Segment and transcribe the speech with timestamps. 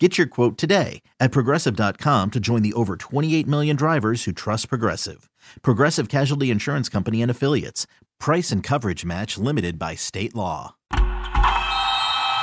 [0.00, 4.68] Get your quote today at progressive.com to join the over 28 million drivers who trust
[4.68, 5.30] Progressive.
[5.62, 7.86] Progressive Casualty Insurance Company and Affiliates.
[8.18, 10.74] Price and coverage match limited by state law.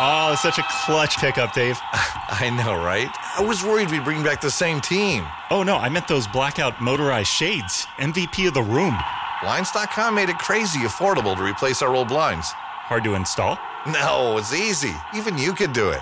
[0.04, 1.78] Oh, such a clutch pickup, Dave.
[1.94, 3.10] I know, right?
[3.38, 5.28] I was worried we'd bring back the same team.
[5.50, 7.86] Oh, no, I meant those blackout motorized shades.
[7.98, 8.98] MVP of the room.
[9.44, 12.52] Blinds.com made it crazy affordable to replace our old blinds.
[12.52, 13.60] Hard to install?
[13.86, 14.94] No, it's easy.
[15.14, 16.02] Even you could do it.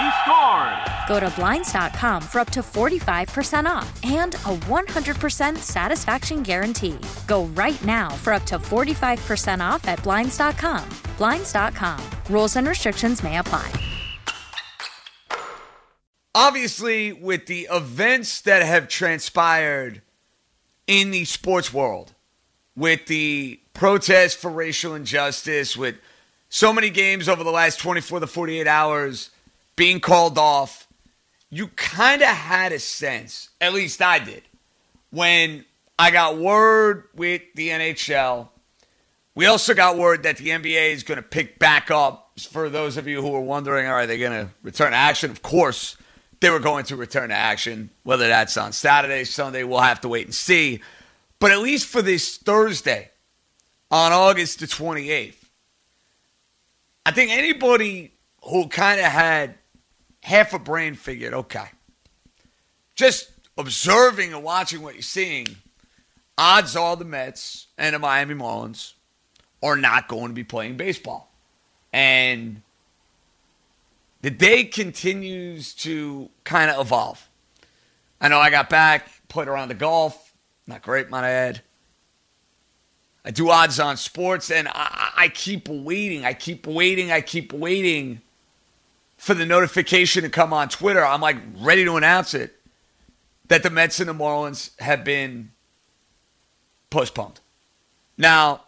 [0.00, 0.90] He scores.
[1.08, 6.98] Go to Blinds.com for up to 45% off and a 100% satisfaction guarantee.
[7.26, 10.88] Go right now for up to 45% off at Blinds.com.
[11.18, 12.00] Blinds.com.
[12.30, 13.70] Rules and restrictions may apply.
[16.34, 20.00] Obviously, with the events that have transpired
[20.86, 22.14] in the sports world,
[22.76, 25.96] with the protests for racial injustice, with
[26.48, 29.30] so many games over the last 24 to 48 hours
[29.76, 30.86] being called off,
[31.50, 34.42] you kind of had a sense, at least I did,
[35.10, 35.64] when
[35.98, 38.48] I got word with the NHL.
[39.34, 42.32] We also got word that the NBA is going to pick back up.
[42.38, 45.30] For those of you who are wondering, are they going to return to action?
[45.30, 45.96] Of course,
[46.40, 47.90] they were going to return to action.
[48.02, 50.80] Whether that's on Saturday, Sunday, we'll have to wait and see.
[51.38, 53.10] But at least for this Thursday,
[53.90, 55.34] on August the 28th,
[57.04, 58.12] I think anybody
[58.44, 59.54] who kind of had
[60.22, 61.66] half a brain figured, okay,
[62.94, 65.46] just observing and watching what you're seeing,
[66.36, 68.94] odds are the Mets and the Miami Marlins
[69.62, 71.30] are not going to be playing baseball.
[71.92, 72.62] And
[74.22, 77.28] the day continues to kind of evolve.
[78.20, 80.34] I know I got back, played around the golf,
[80.66, 81.62] not great, might I add.
[83.24, 87.52] I do odds on sports, and I, I keep waiting, I keep waiting, I keep
[87.52, 88.22] waiting
[89.20, 91.04] for the notification to come on Twitter.
[91.04, 92.56] I'm like ready to announce it
[93.48, 95.50] that the Mets and the Marlins have been
[96.88, 97.38] postponed.
[98.16, 98.62] Now,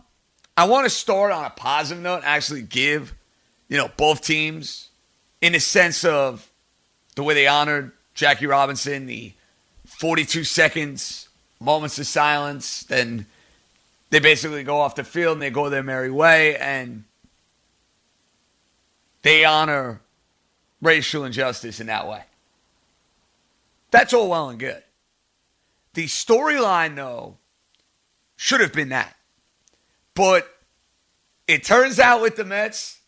[0.55, 3.15] I want to start on a positive note, actually give,
[3.71, 4.91] you know, both teams
[5.41, 6.51] in the sense of
[7.15, 9.33] the way they honored Jackie Robinson, the
[9.87, 11.31] 42 seconds,
[11.61, 13.25] moments of silence, then
[14.11, 17.05] they basically go off the field and they go their merry way and
[19.23, 20.03] they honor
[20.83, 22.25] racial injustice in that way.
[23.91, 24.83] That's all well and good.
[25.95, 27.39] The storyline, though,
[28.37, 29.15] should have been that.
[30.15, 30.49] But
[31.47, 33.01] it turns out with the Mets,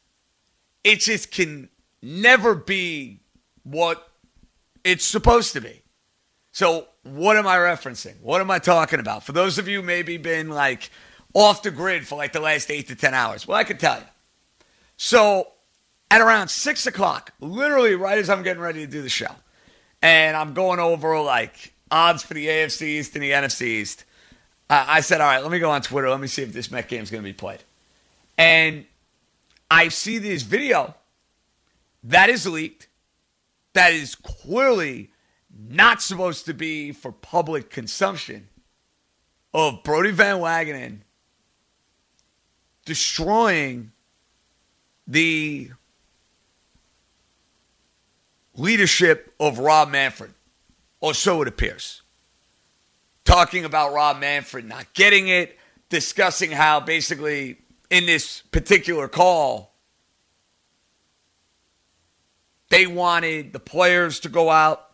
[0.84, 1.68] it just can
[2.02, 3.20] never be
[3.62, 4.08] what
[4.84, 5.82] it's supposed to be.
[6.52, 8.20] So, what am I referencing?
[8.20, 9.24] What am I talking about?
[9.24, 10.90] For those of you maybe been like
[11.32, 13.98] off the grid for like the last eight to 10 hours, well, I can tell
[13.98, 14.04] you.
[14.96, 15.48] So,
[16.14, 19.32] at around six o'clock, literally right as I'm getting ready to do the show,
[20.00, 24.04] and I'm going over like odds for the AFC East and the NFC East.
[24.70, 26.08] I said, all right, let me go on Twitter.
[26.08, 27.64] Let me see if this Met game is going to be played.
[28.38, 28.86] And
[29.68, 30.94] I see this video
[32.04, 32.86] that is leaked,
[33.72, 35.10] that is clearly
[35.68, 38.48] not supposed to be for public consumption
[39.52, 41.00] of Brodie Van Wagenen
[42.84, 43.90] destroying
[45.08, 45.70] the
[48.56, 50.32] leadership of Rob Manfred,
[51.00, 52.02] or so it appears.
[53.24, 55.58] Talking about Rob Manfred not getting it,
[55.88, 57.58] discussing how basically
[57.90, 59.74] in this particular call,
[62.70, 64.90] they wanted the players to go out,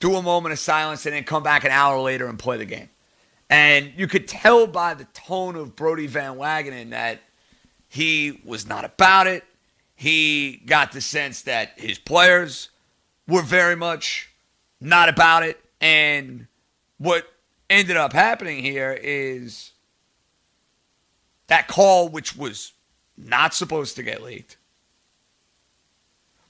[0.00, 2.64] do a moment of silence, and then come back an hour later and play the
[2.64, 2.88] game.
[3.48, 7.20] And you could tell by the tone of Brodie Van Wagenen that
[7.88, 9.44] he was not about it.
[10.02, 12.70] He got the sense that his players
[13.28, 14.30] were very much
[14.80, 15.60] not about it.
[15.80, 16.48] And
[16.98, 17.32] what
[17.70, 19.70] ended up happening here is
[21.46, 22.72] that call, which was
[23.16, 24.56] not supposed to get leaked,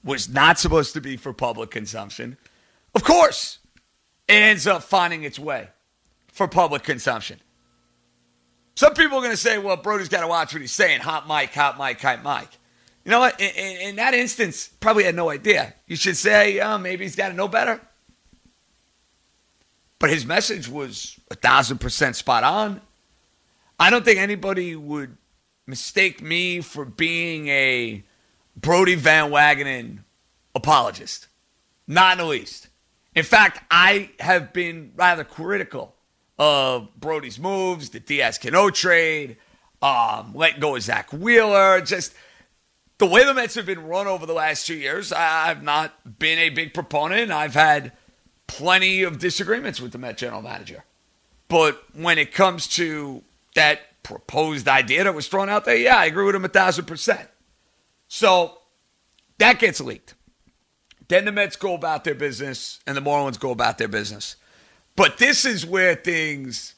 [0.03, 2.37] was not supposed to be for public consumption.
[2.95, 3.59] Of course,
[4.27, 5.67] it ends up finding its way
[6.29, 7.39] for public consumption.
[8.73, 11.01] Some people are going to say, well, Brodie's got to watch what he's saying.
[11.01, 12.49] Hot mic, hot mic, hot mic.
[13.05, 13.39] You know what?
[13.39, 15.73] In, in, in that instance, probably had no idea.
[15.87, 17.81] You should say, oh, maybe he's got to know better.
[19.99, 22.81] But his message was a thousand percent spot on.
[23.79, 25.17] I don't think anybody would
[25.65, 28.03] mistake me for being a
[28.55, 29.99] Brodie Van Wagenen
[30.55, 31.27] apologist.
[31.87, 32.67] Not in the least.
[33.15, 35.93] In fact, I have been rather critical
[36.39, 39.37] of Brodie's moves, the Diaz Cano trade,
[39.81, 42.13] um, letting go of Zack Wheeler, just
[43.03, 45.11] the way the Mets have been run over the last two years.
[45.11, 47.31] I've not been a big proponent.
[47.31, 47.91] I've had
[48.47, 50.85] plenty of disagreements with the Met general manager.
[51.49, 53.21] But when it comes to
[53.55, 56.85] that proposed idea that was thrown out there, yeah, I agree with him a thousand
[56.85, 57.27] percent.
[58.07, 58.59] So
[59.37, 60.13] that gets leaked.
[61.09, 64.37] Then the Mets go about their business and the Marlins go about their business.
[64.95, 66.75] But this is where things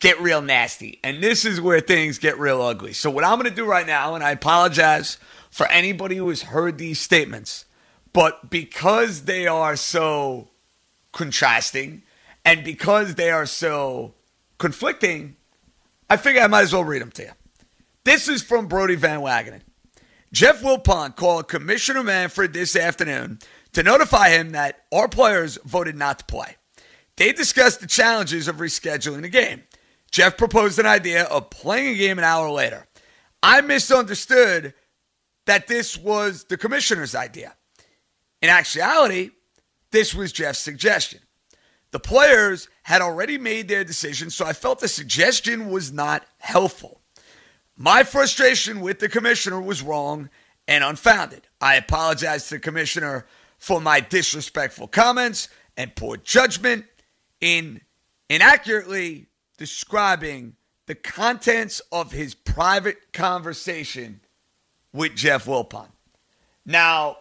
[0.00, 0.98] get real nasty.
[1.04, 2.92] And this is where things get real ugly.
[2.92, 5.18] So, what I'm going to do right now, and I apologize
[5.50, 7.66] for anybody who has heard these statements,
[8.12, 10.48] but because they are so
[11.12, 12.02] contrasting
[12.44, 14.14] and because they are so
[14.58, 15.36] conflicting,
[16.08, 17.30] I figure I might as well read them to you.
[18.04, 19.60] This is from Brodie Van Wagenen.
[20.32, 23.40] Jeff Wilpon called Commissioner Manfred this afternoon
[23.72, 26.56] to notify him that our players voted not to play.
[27.16, 29.64] They discussed the challenges of rescheduling the game.
[30.10, 32.86] Jeff proposed an idea of playing a game an hour later.
[33.42, 34.74] I misunderstood
[35.50, 37.56] that this was the commissioner's idea.
[38.40, 39.30] In actuality,
[39.90, 41.18] this was Jeff's suggestion.
[41.90, 47.00] The players had already made their decision, so I felt the suggestion was not helpful.
[47.76, 50.30] My frustration with the commissioner was wrong
[50.68, 51.48] and unfounded.
[51.60, 53.26] I apologize to the commissioner
[53.58, 56.84] for my disrespectful comments and poor judgment
[57.40, 57.80] in
[58.28, 59.26] inaccurately
[59.58, 60.54] describing
[60.86, 64.20] the contents of his private conversation
[64.92, 65.88] with Jeff Wilpon.
[66.64, 67.18] Now,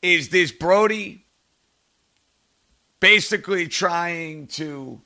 [0.00, 1.24] is this Brodie
[3.00, 5.00] basically trying to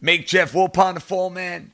[0.00, 1.72] make Jeff Wilpon the fall man?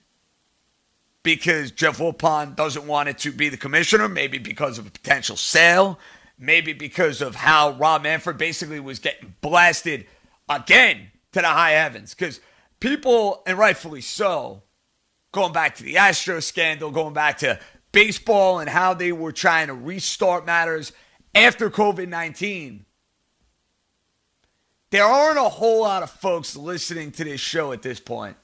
[1.22, 5.36] Because Jeff Wilpon doesn't want it to be the commissioner, maybe because of a potential
[5.36, 5.98] sale,
[6.38, 10.06] maybe because of how Rob Manfred basically was getting blasted
[10.48, 12.40] again to the high heavens because
[12.80, 14.62] people, and rightfully so,
[15.32, 17.58] going back to the Astro scandal, going back to
[17.92, 20.92] baseball and how they were trying to restart matters
[21.34, 22.84] after COVID 19.
[24.90, 28.36] There aren't a whole lot of folks listening to this show at this point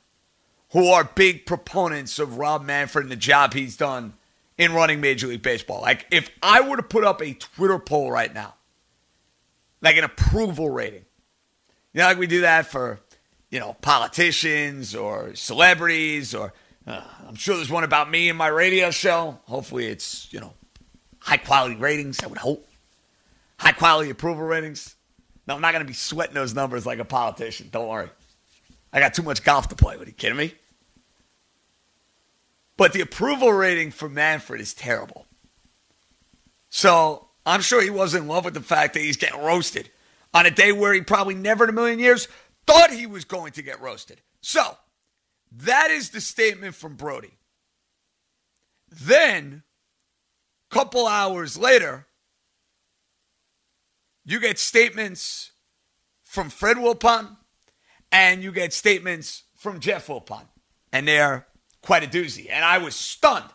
[0.70, 4.14] who are big proponents of Rob Manfred and the job he's done
[4.58, 5.80] in running Major League Baseball.
[5.80, 8.54] Like, if I were to put up a Twitter poll right now,
[9.80, 11.04] like an approval rating,
[11.92, 13.00] you know, like we do that for,
[13.50, 16.52] you know, politicians or celebrities or
[16.86, 19.38] uh, I'm sure there's one about me and my radio show.
[19.44, 20.52] Hopefully it's, you know,
[21.18, 22.66] high quality ratings, I would hope.
[23.58, 24.94] High quality approval ratings.
[25.46, 27.68] No, I'm not going to be sweating those numbers like a politician.
[27.70, 28.10] Don't worry.
[28.92, 29.96] I got too much golf to play.
[29.96, 30.54] Are you kidding me?
[32.76, 35.26] But the approval rating for Manfred is terrible.
[36.68, 39.90] So I'm sure he was in love with the fact that he's getting roasted
[40.34, 42.28] on a day where he probably never in a million years
[42.66, 44.20] thought he was going to get roasted.
[44.40, 44.76] So,
[45.52, 47.38] that is the statement from Brodie.
[48.88, 49.62] Then,
[50.70, 52.06] a couple hours later,
[54.24, 55.52] you get statements
[56.24, 57.36] from Fred Wilpon
[58.12, 60.44] and you get statements from Jeff Wilpon.
[60.92, 61.46] And they're
[61.82, 62.48] quite a doozy.
[62.50, 63.50] And I was stunned,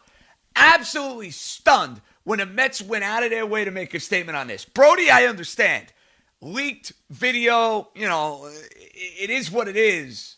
[0.56, 4.48] absolutely stunned when the Mets went out of their way to make a statement on
[4.48, 4.66] this.
[4.66, 5.88] Brodie, I understand
[6.42, 10.38] leaked video, you know, it is what it is.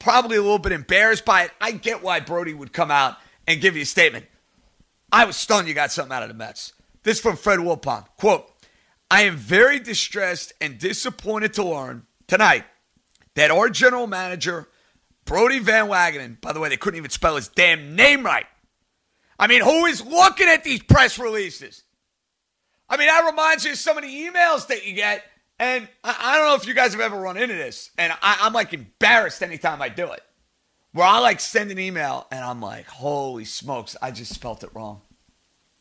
[0.00, 1.52] Probably a little bit embarrassed by it.
[1.60, 3.16] I get why Brodie would come out
[3.46, 4.26] and give you a statement.
[5.12, 6.72] I was stunned you got something out of the Mets.
[7.04, 8.06] This from Fred Wilpon.
[8.16, 8.50] Quote,
[9.10, 12.64] I am very distressed and disappointed to learn tonight
[13.34, 14.68] that our general manager,
[15.24, 18.46] Brodie Van Wagenen, by the way, they couldn't even spell his damn name right.
[19.38, 21.82] I mean, who is looking at these press releases?
[22.88, 25.24] I mean, that reminds you of some of the emails that you get.
[25.60, 27.90] And I, I don't know if you guys have ever run into this.
[27.98, 30.22] And I, I'm like embarrassed anytime I do it.
[30.92, 34.70] Where I like send an email and I'm like, holy smokes, I just spelt it
[34.74, 35.02] wrong.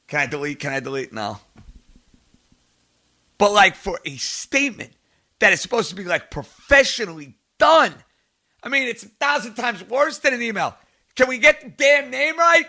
[0.08, 0.60] Can I delete?
[0.60, 1.14] Can I delete?
[1.14, 1.40] No.
[3.38, 4.92] But like for a statement
[5.40, 7.94] that is supposed to be like professionally done.
[8.62, 10.76] I mean, it's a thousand times worse than an email.
[11.16, 12.66] Can we get the damn name right?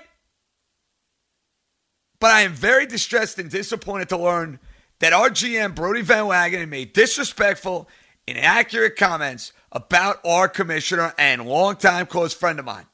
[2.21, 4.61] But I am very distressed and disappointed to learn
[5.01, 7.89] that our GM, Brodie Van Wagenen, made disrespectful,
[8.27, 12.87] inaccurate comments about our commissioner and longtime close friend of mine.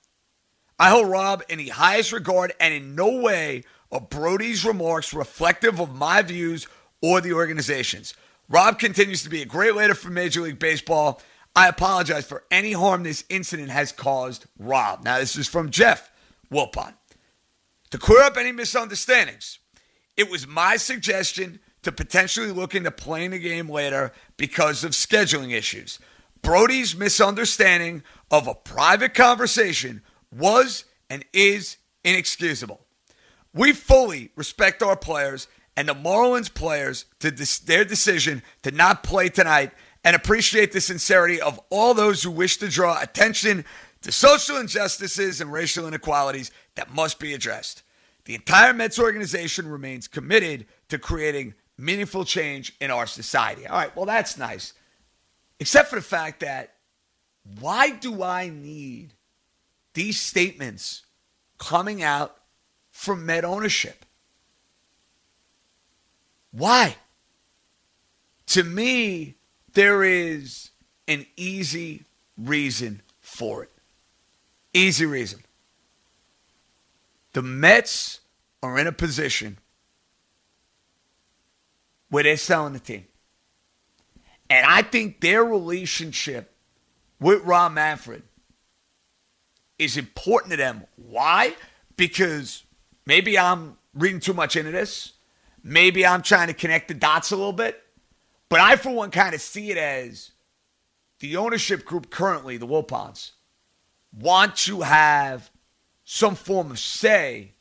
[0.79, 5.81] I hold Rob in the highest regard, and in no way are Brodie's remarks reflective
[5.81, 6.67] of my views
[7.03, 8.15] or the organization's.
[8.49, 11.21] Rob continues to be a great leader for Major League Baseball.
[11.55, 15.03] I apologize for any harm this incident has caused Rob.
[15.03, 16.11] Now, this is from Jeff
[16.53, 16.95] Wilpon.
[17.91, 19.59] To clear up any misunderstandings,
[20.17, 25.53] it was my suggestion to potentially look into playing the game later because of scheduling
[25.53, 26.01] issues.
[26.43, 30.03] Brodie's misunderstanding of a private conversation
[30.33, 32.81] was and is inexcusable.
[33.55, 39.05] We fully respect our players and the Marlins players to dis- their decision to not
[39.05, 39.71] play tonight
[40.03, 43.65] and appreciate the sincerity of all those who wish to draw attention
[44.03, 47.85] to social injustices and racial inequalities that must be addressed.
[48.25, 53.67] The entire Mets organization remains committed to creating meaningful change in our society.
[53.67, 54.73] All right, well, that's nice.
[55.61, 56.75] Except for the fact that
[57.61, 59.15] why do I need
[59.95, 61.03] these statements
[61.59, 62.37] coming out
[62.91, 64.05] from Met ownership?
[66.51, 66.97] Why?
[68.47, 69.35] To me,
[69.75, 70.71] there is
[71.07, 72.05] an easy
[72.37, 73.71] reason for it.
[74.73, 75.41] Easy reason.
[77.33, 78.21] The Mets
[78.63, 79.59] are in a position
[82.09, 83.07] where they're selling the team.
[84.49, 86.55] And I think their relationship
[87.19, 88.23] with Rob Manfred
[89.79, 90.85] is important to them.
[90.97, 91.55] Why?
[91.97, 92.65] Because
[93.07, 95.13] maybe I'm reading too much into this.
[95.63, 97.83] Maybe I'm trying to connect the dots a little bit.
[98.49, 100.31] But I, for one, kind of see it as
[101.19, 103.33] the ownership group currently, the Wilpons,
[104.17, 105.51] want to have
[106.05, 107.55] some form of say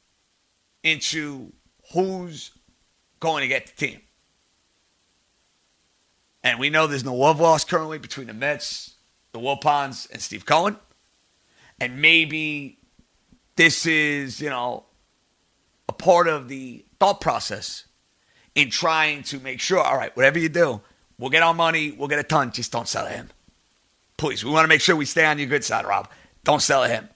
[0.83, 1.51] into
[1.93, 2.51] who's
[3.19, 4.01] going to get the team.
[6.45, 8.93] And we know there's no love lost currently between the Mets,
[9.31, 10.77] the Wilpons, and Steve Cohen.
[11.81, 12.77] And maybe
[13.55, 14.83] this is, you know,
[15.89, 17.87] a part of the thought process
[18.53, 20.81] in trying to make sure, all right, whatever you do,
[21.17, 23.29] we'll get our money, we'll get a ton, just don't sell him.
[24.15, 26.09] Please, we want to make sure we stay on your good side, Rob.
[26.43, 27.09] Don't sell him.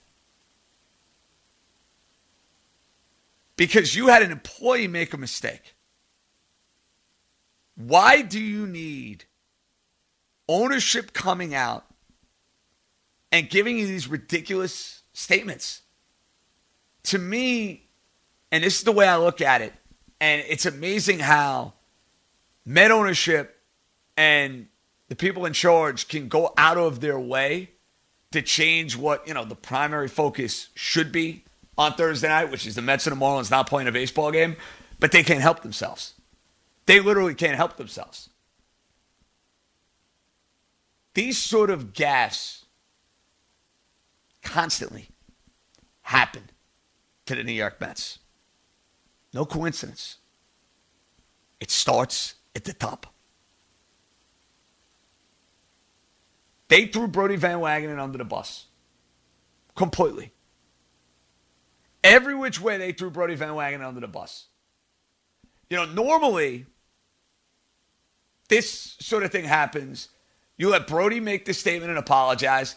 [3.55, 5.75] Because you had an employee make a mistake.
[7.79, 9.23] Why do you need
[10.49, 11.85] ownership coming out
[13.31, 15.81] and giving you these ridiculous statements?
[17.03, 17.87] To me,
[18.51, 19.71] and this is the way I look at it,
[20.19, 21.73] and it's amazing how
[22.65, 23.57] Met ownership
[24.15, 24.67] and
[25.07, 27.71] the people in charge can go out of their way
[28.31, 31.45] to change what, you know, the primary focus should be
[31.77, 34.55] on Thursday night, which is the Mets and the Marlins not playing a baseball game,
[34.99, 36.13] but they can't help themselves.
[36.89, 38.31] They literally can't help themselves.
[41.13, 42.63] These sort of gaffes
[44.41, 45.09] constantly
[46.01, 46.49] happen
[47.27, 48.17] to the New York Mets.
[49.35, 50.17] No coincidence.
[51.59, 53.13] It starts at the top.
[56.69, 58.65] They threw Brodie Van Wagenen under the bus.
[59.75, 60.31] Completely.
[62.03, 64.47] Every which way they threw Brodie Van Wagenen under the bus.
[65.69, 66.65] You know, normally
[68.49, 70.09] this sort of thing happens.
[70.57, 72.75] You let Brodie make the statement and apologize.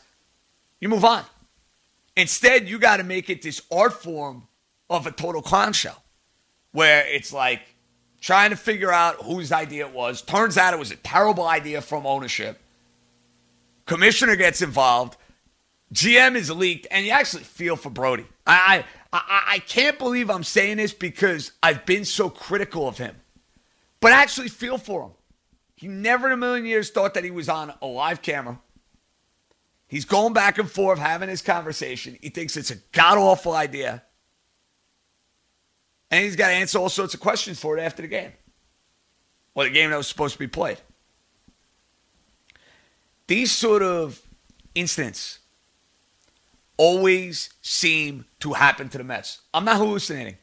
[0.80, 1.24] You move on.
[2.16, 4.46] Instead, you got to make it this art form
[4.88, 5.94] of a total clown show
[6.72, 7.62] where it's like
[8.20, 10.22] trying to figure out whose idea it was.
[10.22, 12.60] Turns out it was a terrible idea from ownership.
[13.86, 15.16] Commissioner gets involved.
[15.92, 18.26] GM is leaked, and you actually feel for Brodie.
[18.46, 23.16] I, I, I can't believe I'm saying this because I've been so critical of him,
[24.00, 25.10] but I actually feel for him.
[25.82, 28.60] He never in a million years thought that he was on a live camera.
[29.88, 32.16] He's going back and forth having his conversation.
[32.20, 34.04] He thinks it's a god awful idea.
[36.08, 38.30] And he's got to answer all sorts of questions for it after the game.
[39.56, 40.78] Or the game that was supposed to be played.
[43.26, 44.22] These sort of
[44.76, 45.40] incidents
[46.76, 49.40] always seem to happen to the Mets.
[49.52, 50.36] I'm not hallucinating.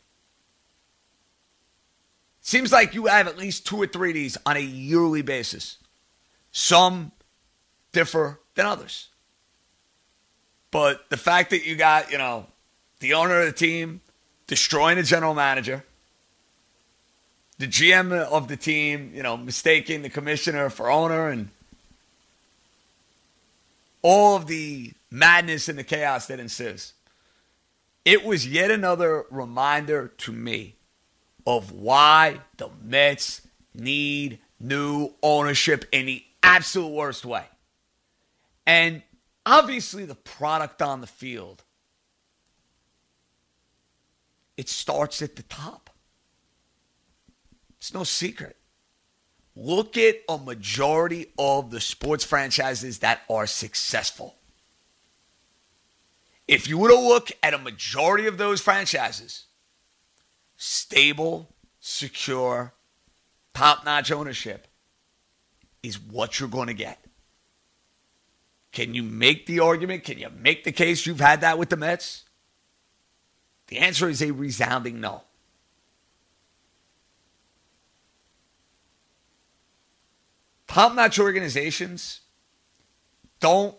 [2.42, 5.78] Seems like you have at least two or three of these on a yearly basis.
[6.52, 7.12] Some
[7.92, 9.10] differ than others.
[10.72, 12.46] But the fact that you got, you know,
[13.00, 14.02] the owner of the team
[14.48, 15.84] destroying the general manager,
[17.58, 21.50] the GM of the team, you know, mistaking the commissioner for owner, and
[24.02, 26.94] all of the madness and the chaos that ensues.
[28.06, 30.76] It was yet another reminder to me
[31.50, 33.42] of why the Mets
[33.74, 37.44] need new ownership in the absolute worst way.
[38.68, 39.02] And
[39.48, 41.64] obviously, the product on the field,
[44.58, 45.90] it starts at the top.
[47.80, 48.56] It's no secret.
[49.56, 54.36] Look at a majority of the sports franchises that are successful.
[56.48, 59.46] If you were to look at a majority of those franchises,
[60.60, 61.50] stable,
[61.80, 62.74] secure,
[63.54, 64.68] top notch ownership
[65.82, 67.04] is what you're going to get.
[68.74, 70.04] Can you make the argument?
[70.04, 72.26] Can you make the case you've had that with the Mets?
[73.68, 75.24] The answer is a resounding no.
[80.68, 82.20] Top notch organizations
[83.40, 83.76] don't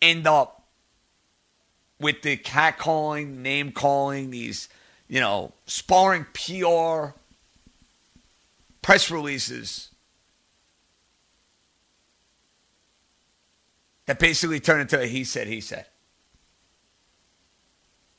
[0.00, 0.68] end up
[1.98, 4.68] with the cat calling, name calling, these,
[5.08, 7.16] you know, sparring PR
[8.82, 9.90] press releases
[14.06, 15.86] that basically turn into a he said, he said.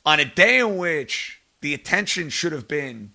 [0.05, 3.11] On a day in which the attention should have been,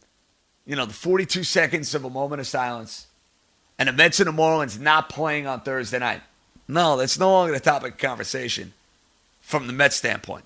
[0.67, 3.07] you know, the 42 seconds of a moment of silence
[3.79, 6.21] and the Mets and the Marlins not playing on Thursday night.
[6.69, 8.73] No, that's no longer the topic of conversation
[9.41, 10.45] from the Mets standpoint.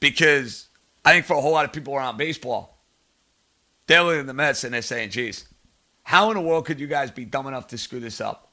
[0.00, 0.66] Because
[1.04, 2.78] I think for a whole lot of people around baseball,
[3.86, 5.46] they're looking at the Mets and they're saying, geez,
[6.02, 8.52] how in the world could you guys be dumb enough to screw this up?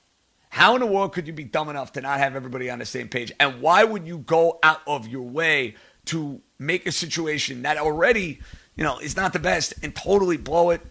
[0.49, 2.85] How in the world could you be dumb enough to not have everybody on the
[2.85, 3.31] same page?
[3.39, 8.39] And why would you go out of your way to make a situation that already,
[8.75, 10.81] you know, is not the best and totally blow it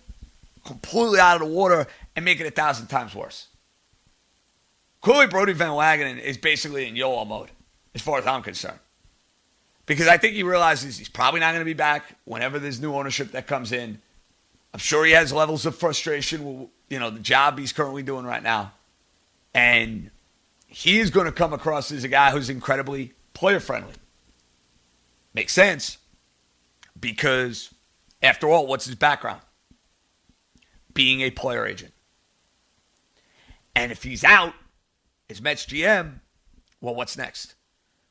[0.64, 1.86] completely out of the water
[2.16, 3.48] and make it a thousand times worse?
[5.02, 7.50] Clearly, Brodie Van Wagenen is basically in YOLO mode,
[7.94, 8.78] as far as I'm concerned.
[9.90, 12.94] Because I think he realizes he's probably not going to be back whenever there's new
[12.94, 14.00] ownership that comes in.
[14.72, 18.24] I'm sure he has levels of frustration with you know the job he's currently doing
[18.24, 18.70] right now.
[19.52, 20.12] And
[20.68, 23.94] he is going to come across as a guy who's incredibly player friendly.
[25.34, 25.98] Makes sense
[27.00, 27.74] because,
[28.22, 29.40] after all, what's his background?
[30.94, 31.92] Being a player agent.
[33.74, 34.54] And if he's out
[35.28, 36.20] as Mets GM,
[36.80, 37.56] well, what's next?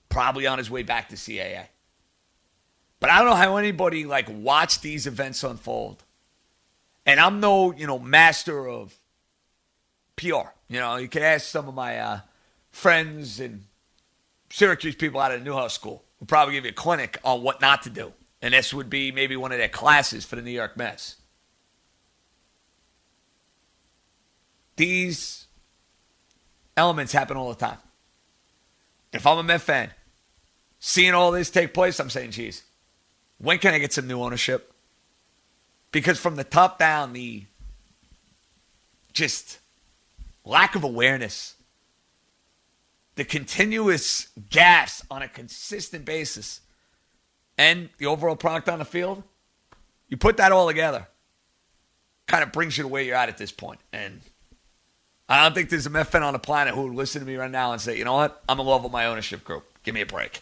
[0.10, 1.66] Probably on his way back to CAA.
[3.00, 6.04] But I don't know how anybody like watched these events unfold.
[7.06, 8.96] And I'm no, you know, master of
[10.16, 10.50] PR.
[10.68, 12.20] You know, you can ask some of my uh,
[12.72, 13.64] friends and
[14.50, 17.84] Syracuse people out of Newhouse School who probably give you a clinic on what not
[17.84, 18.14] to do.
[18.42, 21.16] And this would be maybe one of their classes for the New York Mets.
[24.76, 25.48] These
[26.78, 27.80] elements happen all the time.
[29.12, 29.92] If I'm a Met fan,
[30.80, 32.64] seeing all this take place, I'm saying, geez,
[33.38, 34.74] when can I get some new ownership?
[35.92, 37.46] Because from the top down, the
[39.14, 39.60] just
[40.46, 41.56] lack of awareness,
[43.16, 46.62] the continuous gaps on a consistent basis,
[47.58, 49.24] and the overall product on the field,
[50.08, 51.08] you put that all together,
[52.28, 53.80] kind of brings you to where you're at at this point.
[53.92, 54.22] And
[55.28, 57.36] I don't think there's a Met fan on the planet who would listen to me
[57.36, 58.42] right now and say, you know what?
[58.48, 59.66] I'm in love with my ownership group.
[59.84, 60.42] Give me a break.